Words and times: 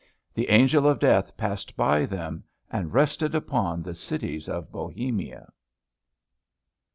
The 0.33 0.49
Angel 0.49 0.87
of 0.87 0.97
Death 0.97 1.37
passed 1.37 1.77
by 1.77 2.07
them, 2.07 2.43
and 2.71 2.91
rested 2.91 3.35
upon 3.35 3.83
the 3.83 3.93
cities 3.93 4.49
of 4.49 4.71
Bohemia. 4.71 5.53